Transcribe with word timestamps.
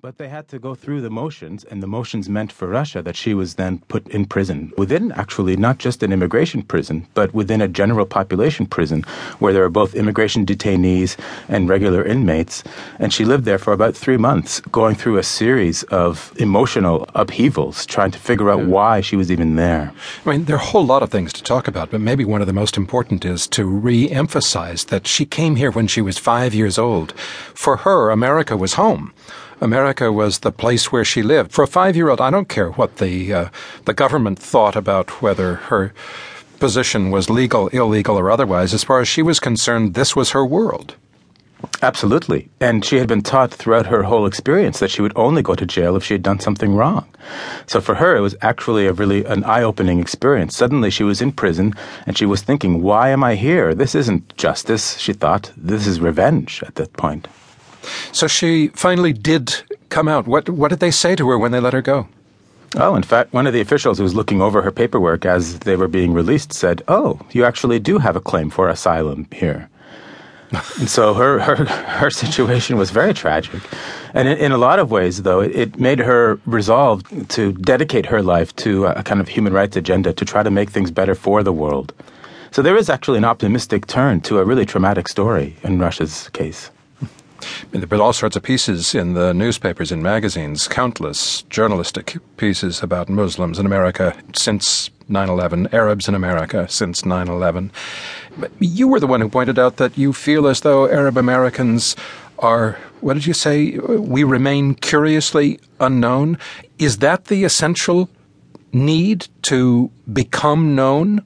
But 0.00 0.16
they 0.16 0.28
had 0.28 0.46
to 0.50 0.60
go 0.60 0.76
through 0.76 1.00
the 1.00 1.10
motions, 1.10 1.64
and 1.64 1.82
the 1.82 1.88
motions 1.88 2.28
meant 2.28 2.52
for 2.52 2.68
Rasha 2.68 3.02
that 3.02 3.16
she 3.16 3.34
was 3.34 3.56
then 3.56 3.80
put 3.88 4.06
in 4.06 4.26
prison 4.26 4.72
within 4.78 5.10
actually 5.10 5.56
not 5.56 5.78
just 5.78 6.04
an 6.04 6.12
immigration 6.12 6.62
prison, 6.62 7.08
but 7.14 7.34
within 7.34 7.60
a 7.60 7.66
general 7.66 8.06
population 8.06 8.64
prison 8.64 9.02
where 9.40 9.52
there 9.52 9.64
are 9.64 9.68
both 9.68 9.96
immigration 9.96 10.46
detainees 10.46 11.16
and 11.48 11.68
regular 11.68 12.04
inmates. 12.04 12.62
And 13.00 13.12
she 13.12 13.24
lived 13.24 13.44
there 13.44 13.58
for 13.58 13.72
about 13.72 13.96
three 13.96 14.16
months, 14.16 14.60
going 14.70 14.94
through 14.94 15.18
a 15.18 15.24
series 15.24 15.82
of 15.90 16.32
emotional 16.36 17.04
upheavals, 17.16 17.84
trying 17.84 18.12
to 18.12 18.20
figure 18.20 18.52
out 18.52 18.66
why 18.66 19.00
she 19.00 19.16
was 19.16 19.32
even 19.32 19.56
there. 19.56 19.92
I 20.24 20.30
mean, 20.30 20.44
there 20.44 20.54
are 20.54 20.62
a 20.62 20.64
whole 20.64 20.86
lot 20.86 21.02
of 21.02 21.10
things 21.10 21.32
to 21.32 21.42
talk 21.42 21.66
about, 21.66 21.90
but 21.90 22.00
maybe 22.00 22.24
one 22.24 22.40
of 22.40 22.46
the 22.46 22.52
most 22.52 22.76
important 22.76 23.24
is 23.24 23.48
to 23.48 23.64
re 23.64 24.08
emphasize 24.08 24.84
that 24.84 25.08
she 25.08 25.26
came 25.26 25.56
here 25.56 25.72
when 25.72 25.88
she 25.88 26.00
was 26.00 26.18
five 26.18 26.54
years 26.54 26.78
old. 26.78 27.18
For 27.52 27.78
her, 27.78 28.10
America 28.10 28.56
was 28.56 28.74
home. 28.74 29.12
America 29.60 30.12
was 30.12 30.38
the 30.38 30.52
place 30.52 30.92
where 30.92 31.04
she 31.04 31.22
lived. 31.22 31.52
For 31.52 31.64
a 31.64 31.66
five-year-old, 31.66 32.20
I 32.20 32.30
don't 32.30 32.48
care 32.48 32.70
what 32.70 32.96
the 32.96 33.32
uh, 33.32 33.48
the 33.84 33.94
government 33.94 34.38
thought 34.38 34.76
about 34.76 35.22
whether 35.22 35.54
her 35.54 35.92
position 36.60 37.10
was 37.10 37.30
legal, 37.30 37.68
illegal, 37.68 38.16
or 38.16 38.30
otherwise. 38.30 38.74
As 38.74 38.84
far 38.84 39.00
as 39.00 39.08
she 39.08 39.22
was 39.22 39.40
concerned, 39.40 39.94
this 39.94 40.14
was 40.14 40.30
her 40.30 40.44
world. 40.44 40.94
Absolutely. 41.82 42.48
And 42.60 42.84
she 42.84 42.96
had 42.96 43.08
been 43.08 43.22
taught 43.22 43.52
throughout 43.52 43.86
her 43.86 44.04
whole 44.04 44.26
experience 44.26 44.78
that 44.78 44.90
she 44.90 45.02
would 45.02 45.12
only 45.16 45.42
go 45.42 45.54
to 45.56 45.66
jail 45.66 45.96
if 45.96 46.04
she 46.04 46.14
had 46.14 46.22
done 46.22 46.38
something 46.38 46.74
wrong. 46.74 47.08
So 47.66 47.80
for 47.80 47.96
her, 47.96 48.16
it 48.16 48.20
was 48.20 48.36
actually 48.42 48.86
a 48.86 48.92
really 48.92 49.24
an 49.24 49.42
eye-opening 49.42 49.98
experience. 50.00 50.56
Suddenly 50.56 50.90
she 50.90 51.02
was 51.02 51.20
in 51.20 51.32
prison 51.32 51.74
and 52.06 52.16
she 52.16 52.26
was 52.26 52.42
thinking, 52.42 52.82
why 52.82 53.10
am 53.10 53.24
I 53.24 53.34
here? 53.34 53.74
This 53.74 53.96
isn't 53.96 54.36
justice, 54.36 54.98
she 54.98 55.12
thought. 55.12 55.52
This 55.56 55.86
is 55.86 56.00
revenge 56.00 56.62
at 56.64 56.76
that 56.76 56.92
point. 56.92 57.26
So 58.12 58.26
she 58.26 58.68
finally 58.68 59.12
did 59.12 59.54
come 59.88 60.08
out. 60.08 60.26
What 60.26 60.48
what 60.48 60.68
did 60.68 60.80
they 60.80 60.90
say 60.90 61.16
to 61.16 61.28
her 61.30 61.38
when 61.38 61.52
they 61.52 61.60
let 61.60 61.72
her 61.72 61.82
go? 61.82 62.08
Oh, 62.76 62.94
in 62.94 63.02
fact, 63.02 63.32
one 63.32 63.46
of 63.46 63.54
the 63.54 63.62
officials 63.62 63.96
who 63.96 64.04
was 64.04 64.14
looking 64.14 64.42
over 64.42 64.60
her 64.60 64.70
paperwork 64.70 65.24
as 65.24 65.60
they 65.60 65.76
were 65.76 65.88
being 65.88 66.12
released 66.12 66.52
said, 66.52 66.82
"Oh, 66.88 67.20
you 67.30 67.44
actually 67.44 67.78
do 67.78 67.98
have 67.98 68.16
a 68.16 68.20
claim 68.20 68.50
for 68.50 68.68
asylum 68.68 69.26
here." 69.32 69.70
and 70.78 70.88
so 70.88 71.14
her, 71.14 71.38
her 71.40 71.64
her 71.66 72.10
situation 72.10 72.76
was 72.76 72.90
very 72.90 73.14
tragic, 73.14 73.62
and 74.14 74.28
in, 74.28 74.38
in 74.38 74.52
a 74.52 74.58
lot 74.58 74.78
of 74.78 74.90
ways, 74.90 75.22
though, 75.22 75.40
it, 75.40 75.54
it, 75.54 75.78
made 75.78 75.98
her 75.98 76.40
resolve 76.46 77.02
to 77.28 77.52
dedicate 77.52 78.06
her 78.06 78.22
life 78.22 78.54
to 78.56 78.86
a 78.86 79.02
kind 79.02 79.20
of 79.20 79.28
human 79.28 79.52
rights 79.52 79.76
agenda 79.76 80.12
to 80.12 80.24
try 80.24 80.42
to 80.42 80.50
make 80.50 80.70
things 80.70 80.90
better 80.90 81.14
for 81.14 81.42
the 81.42 81.52
world. 81.52 81.92
So 82.50 82.62
there 82.62 82.76
is 82.76 82.88
actually 82.88 83.18
an 83.18 83.26
optimistic 83.26 83.86
turn 83.86 84.22
to 84.22 84.38
a 84.38 84.44
really 84.44 84.64
traumatic 84.64 85.08
story 85.08 85.56
in 85.62 85.78
Rasha's 85.78 86.30
case. 86.30 86.70
There 87.70 87.80
have 87.80 87.88
been 87.88 88.00
all 88.00 88.12
sorts 88.12 88.36
of 88.36 88.42
pieces 88.42 88.94
in 88.94 89.14
the 89.14 89.32
newspapers 89.32 89.92
and 89.92 90.02
magazines, 90.02 90.68
countless 90.68 91.42
journalistic 91.42 92.16
pieces 92.36 92.82
about 92.82 93.08
Muslims 93.08 93.58
in 93.58 93.66
America 93.66 94.16
since 94.34 94.90
9 95.08 95.28
11, 95.28 95.68
Arabs 95.72 96.08
in 96.08 96.14
America 96.14 96.68
since 96.68 97.04
9 97.04 97.28
11. 97.28 97.70
You 98.58 98.88
were 98.88 99.00
the 99.00 99.06
one 99.06 99.20
who 99.20 99.28
pointed 99.28 99.58
out 99.58 99.76
that 99.76 99.96
you 99.96 100.12
feel 100.12 100.46
as 100.46 100.60
though 100.60 100.88
Arab 100.88 101.16
Americans 101.16 101.96
are, 102.38 102.78
what 103.00 103.14
did 103.14 103.26
you 103.26 103.34
say? 103.34 103.78
We 103.78 104.24
remain 104.24 104.74
curiously 104.74 105.60
unknown. 105.80 106.38
Is 106.78 106.98
that 106.98 107.26
the 107.26 107.44
essential 107.44 108.08
need 108.72 109.28
to 109.42 109.90
become 110.12 110.74
known? 110.74 111.24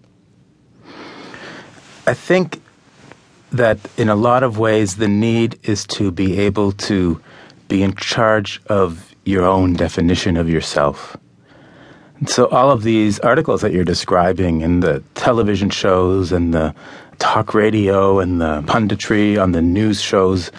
I 2.07 2.15
think 2.15 2.62
that 3.53 3.79
in 3.97 4.09
a 4.09 4.17
lot 4.17 4.43
of 4.43 4.59
ways 4.59 4.97
the 4.97 5.09
need 5.09 5.59
is 5.63 5.87
to 5.87 6.11
be 6.11 6.39
able 6.41 6.73
to 6.73 7.21
be 7.69 7.83
in 7.83 7.95
charge 7.95 8.61
of 8.67 9.15
your 9.25 9.45
own 9.45 9.75
definition 9.75 10.37
of 10.37 10.49
yourself. 10.49 11.17
And 12.19 12.29
so 12.29 12.47
all 12.47 12.71
of 12.71 12.83
these 12.83 13.19
articles 13.21 13.61
that 13.61 13.73
you're 13.73 13.85
describing 13.85 14.63
and 14.63 14.83
the 14.83 15.03
television 15.15 15.71
shows 15.71 16.33
and 16.33 16.55
the 16.55 16.75
talk 17.19 17.55
radio 17.55 18.21
and 18.21 18.41
the 18.41 18.63
punditry 18.63 19.41
on 19.41 19.53
the 19.53 19.63
news 19.63 20.01
shows, 20.01 20.51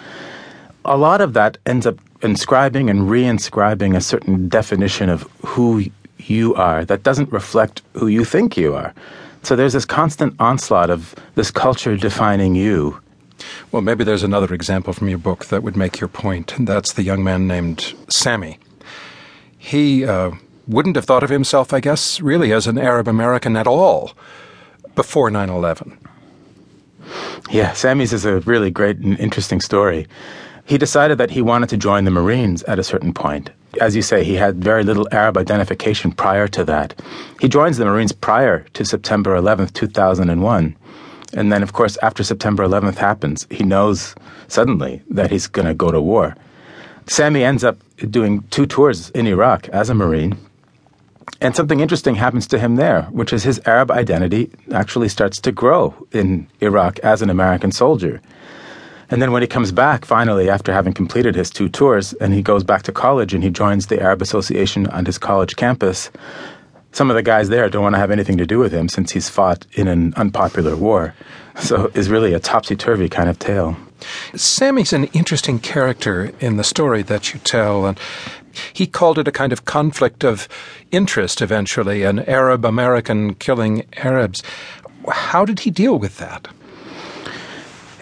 a 0.84 0.96
lot 0.96 1.20
of 1.20 1.32
that 1.32 1.58
ends 1.66 1.86
up 1.86 1.98
inscribing 2.22 2.90
and 2.90 3.02
reinscribing 3.02 3.96
a 3.96 4.00
certain 4.00 4.48
definition 4.48 5.08
of 5.08 5.22
who 5.44 5.84
you 6.18 6.54
are 6.54 6.84
that 6.84 7.02
doesn't 7.02 7.30
reflect 7.32 7.82
who 7.94 8.06
you 8.06 8.24
think 8.24 8.56
you 8.56 8.74
are. 8.74 8.94
So 9.44 9.54
there's 9.56 9.74
this 9.74 9.84
constant 9.84 10.34
onslaught 10.40 10.88
of 10.88 11.14
this 11.34 11.50
culture 11.50 11.98
defining 11.98 12.54
you. 12.54 12.98
Well, 13.72 13.82
maybe 13.82 14.02
there's 14.02 14.22
another 14.22 14.54
example 14.54 14.94
from 14.94 15.10
your 15.10 15.18
book 15.18 15.46
that 15.46 15.62
would 15.62 15.76
make 15.76 16.00
your 16.00 16.08
and 16.56 16.66
That's 16.66 16.94
the 16.94 17.02
young 17.02 17.22
man 17.22 17.46
named 17.46 17.94
Sammy. 18.08 18.58
He 19.58 20.06
uh, 20.06 20.30
wouldn't 20.66 20.96
have 20.96 21.04
thought 21.04 21.22
of 21.22 21.28
himself, 21.28 21.74
I 21.74 21.80
guess, 21.80 22.22
really 22.22 22.54
as 22.54 22.66
an 22.66 22.78
Arab 22.78 23.06
American 23.06 23.54
at 23.54 23.66
all 23.66 24.12
before 24.94 25.30
9 25.30 25.50
11. 25.50 25.98
Yeah, 27.50 27.74
Sammy's 27.74 28.14
is 28.14 28.24
a 28.24 28.40
really 28.40 28.70
great 28.70 28.96
and 28.96 29.18
interesting 29.18 29.60
story. 29.60 30.06
He 30.66 30.78
decided 30.78 31.18
that 31.18 31.30
he 31.30 31.42
wanted 31.42 31.68
to 31.70 31.76
join 31.76 32.04
the 32.04 32.10
Marines 32.10 32.62
at 32.64 32.78
a 32.78 32.84
certain 32.84 33.12
point. 33.12 33.50
As 33.80 33.94
you 33.94 34.02
say, 34.02 34.24
he 34.24 34.34
had 34.34 34.62
very 34.62 34.82
little 34.82 35.08
Arab 35.12 35.36
identification 35.36 36.12
prior 36.12 36.48
to 36.48 36.64
that. 36.64 37.00
He 37.40 37.48
joins 37.48 37.76
the 37.76 37.84
Marines 37.84 38.12
prior 38.12 38.60
to 38.72 38.84
September 38.84 39.36
11th, 39.36 39.74
2001. 39.74 40.76
And 41.34 41.52
then, 41.52 41.62
of 41.62 41.72
course, 41.72 41.98
after 42.00 42.22
September 42.22 42.64
11th 42.64 42.94
happens, 42.94 43.46
he 43.50 43.64
knows 43.64 44.14
suddenly 44.48 45.02
that 45.10 45.30
he's 45.30 45.48
going 45.48 45.66
to 45.66 45.74
go 45.74 45.90
to 45.90 46.00
war. 46.00 46.36
Sammy 47.06 47.44
ends 47.44 47.64
up 47.64 47.76
doing 48.10 48.42
two 48.50 48.66
tours 48.66 49.10
in 49.10 49.26
Iraq 49.26 49.68
as 49.68 49.90
a 49.90 49.94
Marine. 49.94 50.38
And 51.40 51.54
something 51.54 51.80
interesting 51.80 52.14
happens 52.14 52.46
to 52.48 52.58
him 52.58 52.76
there, 52.76 53.02
which 53.10 53.32
is 53.32 53.42
his 53.42 53.60
Arab 53.66 53.90
identity 53.90 54.50
actually 54.72 55.08
starts 55.08 55.40
to 55.40 55.52
grow 55.52 55.94
in 56.12 56.46
Iraq 56.60 56.98
as 57.00 57.20
an 57.20 57.28
American 57.28 57.72
soldier. 57.72 58.22
And 59.14 59.22
then 59.22 59.30
when 59.30 59.42
he 59.42 59.46
comes 59.46 59.70
back, 59.70 60.04
finally, 60.04 60.50
after 60.50 60.72
having 60.72 60.92
completed 60.92 61.36
his 61.36 61.48
two 61.48 61.68
tours, 61.68 62.14
and 62.14 62.34
he 62.34 62.42
goes 62.42 62.64
back 62.64 62.82
to 62.82 62.90
college 62.90 63.32
and 63.32 63.44
he 63.44 63.48
joins 63.48 63.86
the 63.86 64.02
Arab 64.02 64.20
Association 64.20 64.88
on 64.88 65.06
his 65.06 65.18
college 65.18 65.54
campus, 65.54 66.10
some 66.90 67.10
of 67.10 67.14
the 67.14 67.22
guys 67.22 67.48
there 67.48 67.68
don't 67.68 67.84
want 67.84 67.94
to 67.94 68.00
have 68.00 68.10
anything 68.10 68.36
to 68.38 68.44
do 68.44 68.58
with 68.58 68.72
him 68.72 68.88
since 68.88 69.12
he's 69.12 69.28
fought 69.28 69.68
in 69.74 69.86
an 69.86 70.14
unpopular 70.16 70.74
war. 70.74 71.14
So 71.60 71.92
it's 71.94 72.08
really 72.08 72.34
a 72.34 72.40
topsy 72.40 72.74
turvy 72.74 73.08
kind 73.08 73.28
of 73.28 73.38
tale. 73.38 73.76
Sammy's 74.34 74.92
an 74.92 75.04
interesting 75.12 75.60
character 75.60 76.32
in 76.40 76.56
the 76.56 76.64
story 76.64 77.02
that 77.02 77.32
you 77.32 77.38
tell, 77.38 77.86
and 77.86 77.96
he 78.72 78.84
called 78.84 79.20
it 79.20 79.28
a 79.28 79.32
kind 79.32 79.52
of 79.52 79.64
conflict 79.64 80.24
of 80.24 80.48
interest 80.90 81.40
eventually, 81.40 82.02
an 82.02 82.18
Arab 82.28 82.64
American 82.64 83.34
killing 83.34 83.84
Arabs. 83.92 84.42
How 85.08 85.44
did 85.44 85.60
he 85.60 85.70
deal 85.70 86.00
with 86.00 86.18
that? 86.18 86.48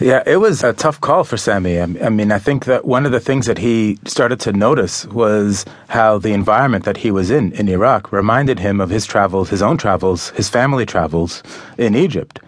Yeah, 0.03 0.21
it 0.25 0.35
was 0.35 0.65
a 0.65 0.73
tough 0.73 0.99
call 0.99 1.23
for 1.23 1.37
Sammy. 1.37 1.79
I 1.79 1.85
mean, 1.85 2.33
I 2.33 2.37
think 2.37 2.65
that 2.65 2.83
one 2.83 3.05
of 3.05 3.13
the 3.13 3.21
things 3.21 3.45
that 3.45 3.57
he 3.57 3.97
started 4.03 4.37
to 4.41 4.51
notice 4.51 5.05
was 5.05 5.63
how 5.87 6.17
the 6.17 6.33
environment 6.33 6.83
that 6.83 6.97
he 6.97 7.09
was 7.09 7.31
in 7.31 7.53
in 7.53 7.69
Iraq 7.69 8.11
reminded 8.11 8.59
him 8.59 8.81
of 8.81 8.89
his 8.89 9.05
travels, 9.05 9.49
his 9.49 9.61
own 9.61 9.77
travels, 9.77 10.31
his 10.31 10.49
family 10.49 10.85
travels 10.85 11.41
in 11.77 11.95
Egypt. 11.95 12.41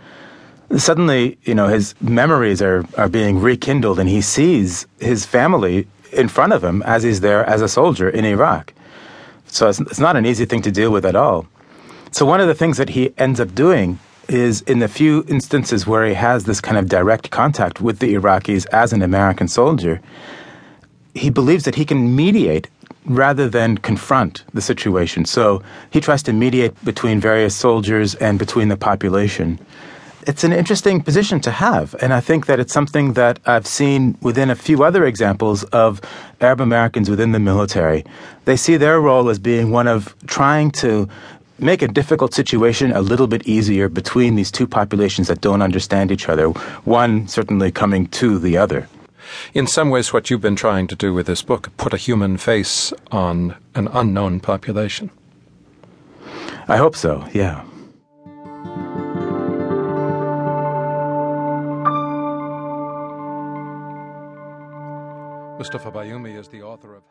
Suddenly, 0.76 1.38
you 1.44 1.56
know, 1.56 1.70
his 1.70 1.96
memories 2.02 2.62
are, 2.62 2.84
are 2.98 3.08
being 3.08 3.40
rekindled 3.40 4.00
and 4.00 4.10
he 4.10 4.20
sees 4.20 4.86
his 5.00 5.26
family 5.26 5.88
in 6.12 6.28
front 6.28 6.52
of 6.52 6.62
him 6.62 6.84
as 6.84 7.04
he's 7.04 7.22
there 7.22 7.46
as 7.46 7.62
a 7.62 7.70
soldier 7.70 8.10
in 8.10 8.26
Iraq. 8.26 8.74
So 9.46 9.70
it's, 9.70 9.80
it's 9.80 10.00
not 10.00 10.18
an 10.18 10.26
easy 10.26 10.44
thing 10.44 10.62
to 10.64 10.72
deal 10.72 10.92
with 10.92 11.06
at 11.06 11.16
all. 11.16 11.48
So 12.12 12.26
one 12.26 12.42
of 12.42 12.48
the 12.48 12.54
things 12.54 12.76
that 12.76 12.90
he 12.90 13.14
ends 13.18 13.40
up 13.40 13.56
doing 13.56 13.98
is 14.28 14.62
in 14.62 14.80
the 14.80 14.88
few 14.88 15.26
instances 15.28 15.86
where 15.86 16.06
he 16.06 16.14
has 16.14 16.46
this 16.46 16.62
kind 16.62 16.78
of 16.78 16.88
direct 16.88 17.32
contact 17.32 17.82
with 17.82 18.00
the 18.00 18.14
Iraqis 18.14 18.66
as 18.72 18.94
an 18.94 19.02
American 19.02 19.48
soldier, 19.48 20.02
he 21.14 21.30
believes 21.30 21.64
that 21.66 21.76
he 21.76 21.86
can 21.86 22.16
mediate 22.16 22.68
rather 23.06 23.48
than 23.48 23.78
confront 23.78 24.44
the 24.54 24.62
situation. 24.62 25.26
So 25.26 25.62
he 25.92 26.02
tries 26.02 26.24
to 26.24 26.34
mediate 26.34 26.74
between 26.84 27.20
various 27.20 27.56
soldiers 27.56 28.16
and 28.16 28.40
between 28.40 28.70
the 28.70 28.78
population. 28.78 29.60
It's 30.28 30.44
an 30.44 30.54
interesting 30.54 31.02
position 31.02 31.40
to 31.42 31.52
have, 31.52 31.96
and 32.02 32.12
I 32.12 32.20
think 32.20 32.48
that 32.48 32.60
it's 32.60 32.74
something 32.74 33.14
that 33.14 33.40
I've 33.46 33.68
seen 33.68 34.18
within 34.22 34.50
a 34.50 34.56
few 34.56 34.84
other 34.84 35.06
examples 35.06 35.64
of 35.66 36.02
Arab 36.42 36.62
Americans 36.62 37.12
within 37.12 37.32
the 37.32 37.40
military. 37.40 38.04
They 38.46 38.56
see 38.56 38.76
their 38.76 39.00
role 39.00 39.30
as 39.30 39.38
being 39.38 39.70
one 39.70 39.88
of 39.88 40.16
trying 40.26 40.72
to 40.82 41.08
make 41.60 41.82
a 41.82 41.88
difficult 41.88 42.34
situation 42.34 42.92
a 42.92 43.02
little 43.02 43.28
bit 43.28 43.48
easier 43.48 43.90
between 43.90 44.36
these 44.36 44.52
two 44.52 44.68
populations 44.68 45.28
that 45.28 45.42
don't 45.42 45.62
understand 45.62 46.12
each 46.12 46.30
other, 46.30 46.50
one 46.84 47.28
certainly 47.28 47.72
coming 47.72 48.08
to 48.08 48.40
the 48.40 48.58
other. 48.58 48.88
In 49.54 49.68
some 49.68 49.90
ways, 49.90 50.14
what 50.14 50.30
you've 50.30 50.42
been 50.42 50.56
trying 50.56 50.88
to 50.88 50.96
do 50.96 51.14
with 51.14 51.28
this 51.28 51.42
book, 51.42 51.76
put 51.78 51.94
a 51.94 51.98
human 51.98 52.38
face 52.38 52.94
on 53.12 53.56
an 53.74 53.88
unknown 53.90 54.40
population. 54.40 55.10
I 56.68 56.78
hope 56.78 56.96
so, 56.96 57.28
yeah. 57.34 57.64
Moustafa 65.58 65.92
Bayoumi 65.92 66.38
is 66.38 66.48
the 66.48 66.62
author 66.62 66.94
of 66.94 67.04